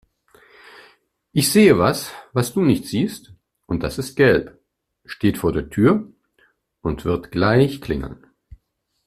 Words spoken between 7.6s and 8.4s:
klingeln.